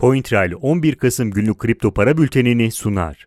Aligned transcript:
CoinTrail 0.00 0.52
11 0.60 0.94
Kasım 0.94 1.30
günlük 1.30 1.58
kripto 1.58 1.94
para 1.94 2.18
bültenini 2.18 2.70
sunar. 2.70 3.26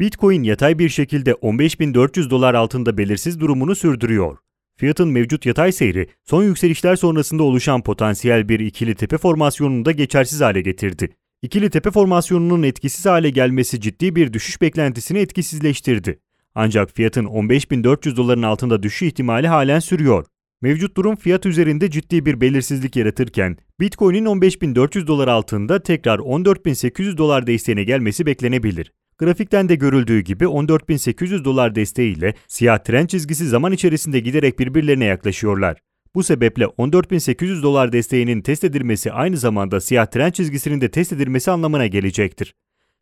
Bitcoin 0.00 0.42
yatay 0.42 0.78
bir 0.78 0.88
şekilde 0.88 1.30
15.400 1.30 2.30
dolar 2.30 2.54
altında 2.54 2.98
belirsiz 2.98 3.40
durumunu 3.40 3.74
sürdürüyor. 3.74 4.36
Fiyatın 4.76 5.08
mevcut 5.08 5.46
yatay 5.46 5.72
seyri 5.72 6.06
son 6.24 6.42
yükselişler 6.42 6.96
sonrasında 6.96 7.42
oluşan 7.42 7.82
potansiyel 7.82 8.48
bir 8.48 8.60
ikili 8.60 8.94
tepe 8.94 9.18
formasyonunu 9.18 9.84
da 9.84 9.92
geçersiz 9.92 10.40
hale 10.40 10.60
getirdi. 10.60 11.16
İkili 11.42 11.70
tepe 11.70 11.90
formasyonunun 11.90 12.62
etkisiz 12.62 13.06
hale 13.06 13.30
gelmesi 13.30 13.80
ciddi 13.80 14.16
bir 14.16 14.32
düşüş 14.32 14.60
beklentisini 14.60 15.18
etkisizleştirdi. 15.18 16.18
Ancak 16.54 16.90
fiyatın 16.90 17.24
15.400 17.24 18.16
doların 18.16 18.42
altında 18.42 18.82
düşüş 18.82 19.02
ihtimali 19.02 19.48
halen 19.48 19.78
sürüyor. 19.78 20.26
Mevcut 20.62 20.96
durum 20.96 21.16
fiyat 21.16 21.46
üzerinde 21.46 21.90
ciddi 21.90 22.26
bir 22.26 22.40
belirsizlik 22.40 22.96
yaratırken 22.96 23.56
Bitcoin'in 23.80 24.24
15.400 24.24 25.06
dolar 25.06 25.28
altında 25.28 25.82
tekrar 25.82 26.18
14.800 26.18 27.16
dolar 27.16 27.46
desteğine 27.46 27.84
gelmesi 27.84 28.26
beklenebilir. 28.26 28.92
Grafikten 29.18 29.68
de 29.68 29.74
görüldüğü 29.74 30.20
gibi 30.20 30.44
14.800 30.44 31.44
dolar 31.44 31.74
desteğiyle 31.74 32.34
siyah 32.48 32.78
trend 32.78 33.08
çizgisi 33.08 33.48
zaman 33.48 33.72
içerisinde 33.72 34.20
giderek 34.20 34.58
birbirlerine 34.58 35.04
yaklaşıyorlar. 35.04 35.76
Bu 36.14 36.22
sebeple 36.22 36.64
14.800 36.64 37.62
dolar 37.62 37.92
desteğinin 37.92 38.40
test 38.40 38.64
edilmesi 38.64 39.12
aynı 39.12 39.36
zamanda 39.36 39.80
siyah 39.80 40.06
trend 40.06 40.32
çizgisinin 40.32 40.80
de 40.80 40.90
test 40.90 41.12
edilmesi 41.12 41.50
anlamına 41.50 41.86
gelecektir. 41.86 42.54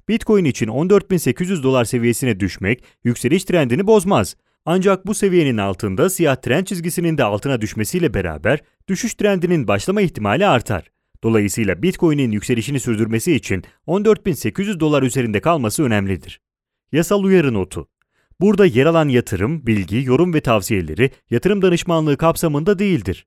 Bitcoin 0.08 0.44
için 0.44 0.68
14.800 0.68 1.62
dolar 1.62 1.84
seviyesine 1.84 2.40
düşmek 2.40 2.84
yükseliş 3.04 3.44
trendini 3.44 3.86
bozmaz. 3.86 4.36
Ancak 4.64 5.06
bu 5.06 5.14
seviyenin 5.14 5.56
altında 5.56 6.10
siyah 6.10 6.36
trend 6.36 6.66
çizgisinin 6.66 7.18
de 7.18 7.24
altına 7.24 7.60
düşmesiyle 7.60 8.14
beraber 8.14 8.60
düşüş 8.88 9.14
trendinin 9.14 9.68
başlama 9.68 10.00
ihtimali 10.00 10.46
artar. 10.46 10.90
Dolayısıyla 11.22 11.82
Bitcoin'in 11.82 12.32
yükselişini 12.32 12.80
sürdürmesi 12.80 13.32
için 13.32 13.64
14.800 13.86 14.80
dolar 14.80 15.02
üzerinde 15.02 15.40
kalması 15.40 15.82
önemlidir. 15.82 16.40
Yasal 16.92 17.22
uyarı 17.22 17.54
notu. 17.54 17.88
Burada 18.40 18.66
yer 18.66 18.86
alan 18.86 19.08
yatırım, 19.08 19.66
bilgi, 19.66 20.02
yorum 20.04 20.34
ve 20.34 20.40
tavsiyeleri 20.40 21.10
yatırım 21.30 21.62
danışmanlığı 21.62 22.16
kapsamında 22.16 22.78
değildir. 22.78 23.26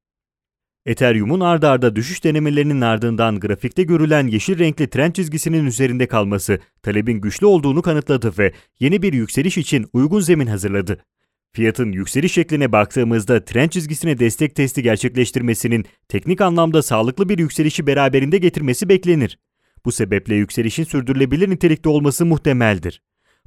Ethereum'un 0.85 1.39
ard 1.39 1.63
arda 1.63 1.95
düşüş 1.95 2.23
denemelerinin 2.23 2.81
ardından 2.81 3.39
grafikte 3.39 3.83
görülen 3.83 4.27
yeşil 4.27 4.59
renkli 4.59 4.89
trend 4.89 5.13
çizgisinin 5.13 5.65
üzerinde 5.65 6.07
kalması 6.07 6.59
talebin 6.83 7.21
güçlü 7.21 7.45
olduğunu 7.45 7.81
kanıtladı 7.81 8.33
ve 8.37 8.53
yeni 8.79 9.01
bir 9.01 9.13
yükseliş 9.13 9.57
için 9.57 9.87
uygun 9.93 10.19
zemin 10.19 10.47
hazırladı. 10.47 11.05
Fiyatın 11.53 11.91
yükseliş 11.91 12.33
şekline 12.33 12.71
baktığımızda 12.71 13.45
trend 13.45 13.69
çizgisine 13.69 14.19
destek 14.19 14.55
testi 14.55 14.83
gerçekleştirmesinin 14.83 15.85
teknik 16.07 16.41
anlamda 16.41 16.81
sağlıklı 16.81 17.29
bir 17.29 17.39
yükselişi 17.39 17.87
beraberinde 17.87 18.37
getirmesi 18.37 18.89
beklenir. 18.89 19.39
Bu 19.85 19.91
sebeple 19.91 20.35
yükselişin 20.35 20.83
sürdürülebilir 20.83 21.49
nitelikte 21.49 21.89
olması 21.89 22.25
muhtemeldir. 22.25 23.01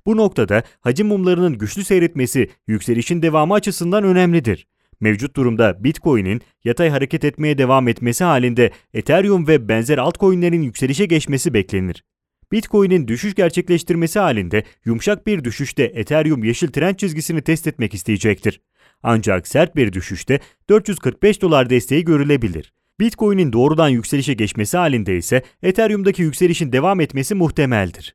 Bu 0.07 0.17
noktada 0.17 0.63
hacim 0.81 1.07
mumlarının 1.07 1.59
güçlü 1.59 1.85
seyretmesi 1.85 2.51
yükselişin 2.67 3.23
devamı 3.23 3.55
açısından 3.55 4.05
önemlidir. 4.05 4.67
Mevcut 5.01 5.37
durumda 5.37 5.85
Bitcoin'in 5.85 6.41
yatay 6.65 6.91
hareket 6.91 7.25
etmeye 7.25 7.59
devam 7.59 7.89
etmesi 7.89 8.25
halinde 8.25 8.71
Ethereum 8.95 9.49
ve 9.49 9.69
benzer 9.69 9.99
altcoin'lerin 9.99 10.63
yükselişe 10.63 11.07
geçmesi 11.07 11.55
beklenir. 11.55 12.05
Bitcoin'in 12.53 13.09
düşüş 13.09 13.35
gerçekleştirmesi 13.35 14.19
halinde 14.19 14.65
yumuşak 14.85 15.27
bir 15.27 15.45
düşüşte 15.45 15.85
Ethereum 15.85 16.45
yeşil 16.45 16.69
trend 16.69 16.97
çizgisini 16.97 17.43
test 17.43 17.67
etmek 17.67 17.95
isteyecektir. 17.95 18.61
Ancak 19.03 19.49
sert 19.49 19.77
bir 19.77 19.93
düşüşte 19.93 20.41
445 20.69 21.43
dolar 21.43 21.71
desteği 21.71 22.05
görülebilir. 22.05 22.73
Bitcoin'in 23.01 23.53
doğrudan 23.53 23.89
yükselişe 23.89 24.35
geçmesi 24.35 24.77
halinde 24.77 25.17
ise 25.17 25.43
Ethereum'daki 25.63 26.23
yükselişin 26.23 26.73
devam 26.73 27.01
etmesi 27.01 27.35
muhtemeldir. 27.35 28.15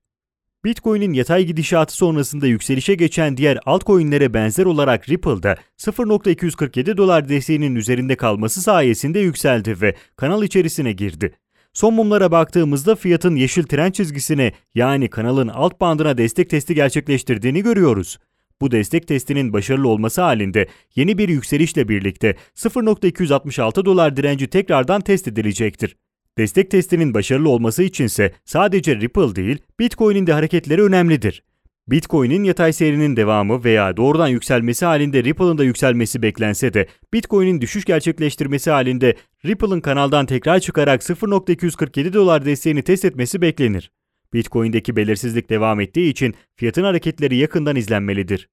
Bitcoin'in 0.65 1.13
yatay 1.13 1.45
gidişatı 1.45 1.93
sonrasında 1.93 2.47
yükselişe 2.47 2.95
geçen 2.95 3.37
diğer 3.37 3.59
altcoin'lere 3.65 4.33
benzer 4.33 4.65
olarak 4.65 5.09
Ripple'da 5.09 5.57
0.247 5.77 6.97
dolar 6.97 7.29
desteğinin 7.29 7.75
üzerinde 7.75 8.15
kalması 8.15 8.61
sayesinde 8.61 9.19
yükseldi 9.19 9.81
ve 9.81 9.95
kanal 10.15 10.43
içerisine 10.43 10.91
girdi. 10.91 11.33
Son 11.73 11.93
mumlara 11.93 12.31
baktığımızda 12.31 12.95
fiyatın 12.95 13.35
yeşil 13.35 13.63
trend 13.63 13.93
çizgisine 13.93 14.53
yani 14.75 15.09
kanalın 15.09 15.47
alt 15.47 15.81
bandına 15.81 16.17
destek 16.17 16.49
testi 16.49 16.75
gerçekleştirdiğini 16.75 17.61
görüyoruz. 17.61 18.17
Bu 18.61 18.71
destek 18.71 19.07
testinin 19.07 19.53
başarılı 19.53 19.87
olması 19.87 20.21
halinde 20.21 20.67
yeni 20.95 21.17
bir 21.17 21.29
yükselişle 21.29 21.89
birlikte 21.89 22.35
0.266 22.55 23.85
dolar 23.85 24.17
direnci 24.17 24.47
tekrardan 24.47 25.01
test 25.01 25.27
edilecektir. 25.27 25.95
Destek 26.39 26.71
testinin 26.71 27.13
başarılı 27.13 27.49
olması 27.49 27.83
içinse 27.83 28.33
sadece 28.45 28.95
Ripple 28.95 29.35
değil, 29.35 29.57
Bitcoin'in 29.79 30.27
de 30.27 30.33
hareketleri 30.33 30.83
önemlidir. 30.83 31.43
Bitcoin'in 31.87 32.43
yatay 32.43 32.73
seyrinin 32.73 33.15
devamı 33.15 33.63
veya 33.63 33.97
doğrudan 33.97 34.27
yükselmesi 34.27 34.85
halinde 34.85 35.23
Ripple'ın 35.23 35.57
da 35.57 35.63
yükselmesi 35.63 36.21
beklense 36.21 36.73
de 36.73 36.87
Bitcoin'in 37.13 37.61
düşüş 37.61 37.85
gerçekleştirmesi 37.85 38.71
halinde 38.71 39.15
Ripple'ın 39.45 39.81
kanaldan 39.81 40.25
tekrar 40.25 40.59
çıkarak 40.59 41.01
0.247 41.01 42.13
dolar 42.13 42.45
desteğini 42.45 42.81
test 42.81 43.05
etmesi 43.05 43.41
beklenir. 43.41 43.91
Bitcoin'deki 44.33 44.95
belirsizlik 44.95 45.49
devam 45.49 45.79
ettiği 45.79 46.09
için 46.09 46.35
fiyatın 46.55 46.83
hareketleri 46.83 47.35
yakından 47.35 47.75
izlenmelidir. 47.75 48.49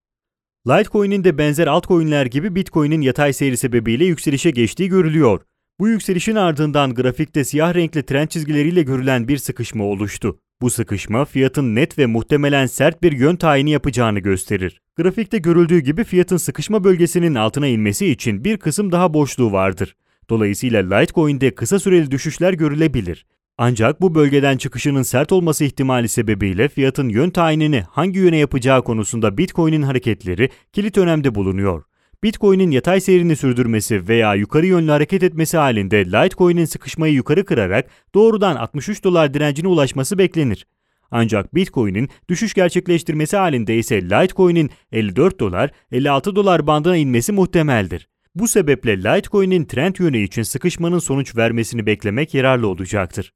Litecoin'in 0.69 1.25
de 1.25 1.39
benzer 1.39 1.67
altcoin'ler 1.67 2.27
gibi 2.27 2.55
Bitcoin'in 2.55 3.01
yatay 3.01 3.33
seyri 3.33 3.57
sebebiyle 3.57 4.05
yükselişe 4.05 4.51
geçtiği 4.51 4.89
görülüyor. 4.89 5.41
Bu 5.81 5.89
yükselişin 5.89 6.37
ardından 6.37 6.95
grafikte 6.95 7.45
siyah 7.45 7.75
renkli 7.75 8.03
trend 8.03 8.29
çizgileriyle 8.29 8.83
görülen 8.83 9.29
bir 9.29 9.39
sıkışma 9.39 9.85
oluştu. 9.85 10.39
Bu 10.61 10.71
sıkışma 10.71 11.25
fiyatın 11.25 11.75
net 11.75 11.99
ve 11.99 12.07
muhtemelen 12.07 12.67
sert 12.67 13.03
bir 13.03 13.13
yön 13.13 13.37
tayini 13.37 13.71
yapacağını 13.71 14.19
gösterir. 14.19 14.81
Grafikte 14.97 15.39
görüldüğü 15.39 15.79
gibi 15.79 16.05
fiyatın 16.05 16.37
sıkışma 16.37 16.85
bölgesinin 16.85 17.35
altına 17.35 17.67
inmesi 17.67 18.07
için 18.07 18.45
bir 18.45 18.57
kısım 18.57 18.93
daha 18.93 19.15
boşluğu 19.15 19.53
vardır. 19.53 19.97
Dolayısıyla 20.31 20.97
Litecoin'de 20.97 21.55
kısa 21.55 21.79
süreli 21.79 22.11
düşüşler 22.11 22.53
görülebilir. 22.53 23.27
Ancak 23.59 24.01
bu 24.01 24.15
bölgeden 24.15 24.57
çıkışının 24.57 25.03
sert 25.03 25.33
olması 25.33 25.65
ihtimali 25.65 26.09
sebebiyle 26.09 26.69
fiyatın 26.69 27.09
yön 27.09 27.31
tayinini 27.31 27.81
hangi 27.91 28.19
yöne 28.19 28.37
yapacağı 28.37 28.85
konusunda 28.85 29.39
Bitcoin'in 29.39 29.83
hareketleri 29.83 30.51
kilit 30.73 30.99
önemde 30.99 31.35
bulunuyor. 31.35 31.83
Bitcoin'in 32.27 32.71
yatay 32.71 33.01
seyrini 33.01 33.37
sürdürmesi 33.37 34.09
veya 34.09 34.35
yukarı 34.35 34.67
yönlü 34.67 34.91
hareket 34.91 35.23
etmesi 35.23 35.57
halinde 35.57 36.05
Litecoin'in 36.05 36.65
sıkışmayı 36.65 37.15
yukarı 37.15 37.45
kırarak 37.45 37.87
doğrudan 38.15 38.57
63 38.57 39.05
dolar 39.05 39.35
direncine 39.35 39.69
ulaşması 39.69 40.19
beklenir. 40.19 40.67
Ancak 41.11 41.55
Bitcoin'in 41.55 42.09
düşüş 42.29 42.55
gerçekleştirmesi 42.55 43.37
halinde 43.37 43.77
ise 43.77 44.03
Litecoin'in 44.03 44.71
54 44.93 45.41
dolar, 45.41 45.71
56 45.93 46.37
dolar 46.37 46.67
bandına 46.67 46.97
inmesi 46.97 47.33
muhtemeldir. 47.33 48.09
Bu 48.35 48.49
sebeple 48.49 48.99
Litecoin'in 48.99 49.65
trend 49.65 49.97
yönü 49.99 50.19
için 50.19 50.43
sıkışmanın 50.43 50.99
sonuç 50.99 51.37
vermesini 51.37 51.87
beklemek 51.87 52.35
yararlı 52.35 52.69
olacaktır. 52.69 53.33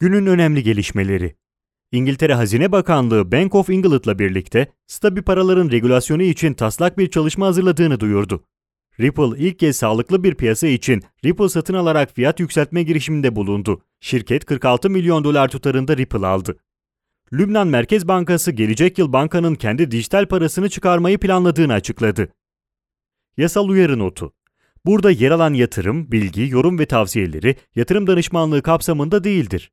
Günün 0.00 0.26
önemli 0.26 0.62
gelişmeleri 0.62 1.34
İngiltere 1.92 2.34
Hazine 2.34 2.72
Bakanlığı 2.72 3.32
Bank 3.32 3.54
of 3.54 3.70
England'la 3.70 4.18
birlikte 4.18 4.72
stabil 4.86 5.22
paraların 5.22 5.70
regülasyonu 5.70 6.22
için 6.22 6.54
taslak 6.54 6.98
bir 6.98 7.10
çalışma 7.10 7.46
hazırladığını 7.46 8.00
duyurdu. 8.00 8.44
Ripple 9.00 9.38
ilk 9.38 9.58
kez 9.58 9.76
sağlıklı 9.76 10.24
bir 10.24 10.34
piyasa 10.34 10.66
için 10.66 11.02
Ripple 11.24 11.48
satın 11.48 11.74
alarak 11.74 12.14
fiyat 12.14 12.40
yükseltme 12.40 12.82
girişiminde 12.82 13.36
bulundu. 13.36 13.82
Şirket 14.00 14.44
46 14.44 14.90
milyon 14.90 15.24
dolar 15.24 15.48
tutarında 15.48 15.96
Ripple 15.96 16.26
aldı. 16.26 16.56
Lübnan 17.32 17.68
Merkez 17.68 18.08
Bankası 18.08 18.52
gelecek 18.52 18.98
yıl 18.98 19.12
bankanın 19.12 19.54
kendi 19.54 19.90
dijital 19.90 20.26
parasını 20.26 20.68
çıkarmayı 20.68 21.18
planladığını 21.18 21.72
açıkladı. 21.72 22.28
Yasal 23.36 23.68
uyarı 23.68 23.98
notu. 23.98 24.32
Burada 24.86 25.10
yer 25.10 25.30
alan 25.30 25.54
yatırım, 25.54 26.12
bilgi, 26.12 26.48
yorum 26.48 26.78
ve 26.78 26.86
tavsiyeleri 26.86 27.56
yatırım 27.74 28.06
danışmanlığı 28.06 28.62
kapsamında 28.62 29.24
değildir. 29.24 29.72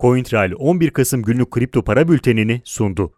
CoinTrail 0.00 0.52
11 0.58 0.90
Kasım 0.90 1.22
günlük 1.22 1.50
kripto 1.50 1.84
para 1.84 2.08
bültenini 2.08 2.60
sundu. 2.64 3.17